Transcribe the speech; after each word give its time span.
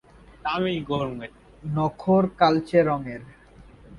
নখর 1.63 2.23
কালচে 2.39 2.79
রঙের। 2.81 3.21